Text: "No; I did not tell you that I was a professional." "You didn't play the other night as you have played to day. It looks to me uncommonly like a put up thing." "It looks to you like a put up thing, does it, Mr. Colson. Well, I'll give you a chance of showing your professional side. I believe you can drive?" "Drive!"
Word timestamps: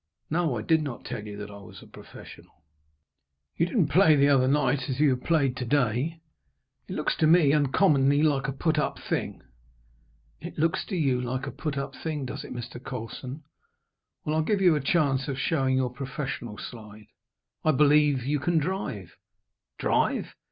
"No; 0.31 0.57
I 0.57 0.63
did 0.63 0.81
not 0.81 1.05
tell 1.05 1.23
you 1.23 1.37
that 1.37 1.51
I 1.51 1.59
was 1.59 1.83
a 1.83 1.85
professional." 1.85 2.63
"You 3.55 3.67
didn't 3.67 3.89
play 3.89 4.15
the 4.15 4.29
other 4.29 4.47
night 4.47 4.89
as 4.89 4.99
you 4.99 5.11
have 5.11 5.23
played 5.23 5.55
to 5.57 5.65
day. 5.65 6.21
It 6.87 6.95
looks 6.95 7.15
to 7.17 7.27
me 7.27 7.53
uncommonly 7.53 8.23
like 8.23 8.47
a 8.47 8.51
put 8.51 8.79
up 8.79 8.97
thing." 8.97 9.43
"It 10.39 10.57
looks 10.57 10.85
to 10.85 10.95
you 10.95 11.21
like 11.21 11.45
a 11.45 11.51
put 11.51 11.77
up 11.77 11.93
thing, 11.95 12.25
does 12.25 12.43
it, 12.43 12.51
Mr. 12.51 12.83
Colson. 12.83 13.43
Well, 14.25 14.35
I'll 14.35 14.41
give 14.41 14.59
you 14.59 14.73
a 14.75 14.81
chance 14.81 15.27
of 15.27 15.37
showing 15.37 15.77
your 15.77 15.91
professional 15.93 16.57
side. 16.57 17.05
I 17.63 17.69
believe 17.71 18.23
you 18.25 18.39
can 18.39 18.57
drive?" 18.57 19.17
"Drive!" 19.77 20.33